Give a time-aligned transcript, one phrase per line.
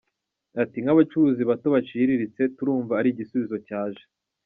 [0.63, 4.03] Ati "Nk’abacuruzi bato baciriritse, turumva ari igisubizo cyaje.